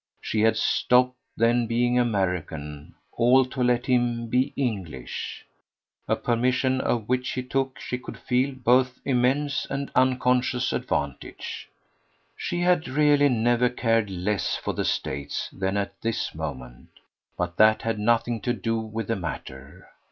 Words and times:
She 0.19 0.41
had 0.41 0.57
stopped 0.57 1.15
then 1.37 1.67
being 1.67 1.99
American 1.99 2.95
all 3.11 3.45
to 3.45 3.63
let 3.63 3.85
him 3.85 4.29
be 4.29 4.51
English; 4.55 5.45
a 6.07 6.15
permission 6.15 6.81
of 6.81 7.07
which 7.07 7.29
he 7.33 7.43
took, 7.43 7.77
she 7.79 7.99
could 7.99 8.17
feel, 8.17 8.55
both 8.55 8.99
immense 9.05 9.67
and 9.69 9.91
unconscious 9.93 10.73
advantage. 10.73 11.69
She 12.35 12.61
had 12.61 12.87
really 12.87 13.29
never 13.29 13.69
cared 13.69 14.09
less 14.09 14.55
for 14.55 14.73
the 14.73 14.85
States 14.85 15.51
than 15.53 15.77
at 15.77 15.93
this 16.01 16.33
moment; 16.33 16.87
but 17.37 17.57
that 17.57 17.83
had 17.83 17.99
nothing 17.99 18.41
to 18.41 18.53
do 18.53 18.79
with 18.79 19.05
the 19.07 19.15
matter. 19.15 19.87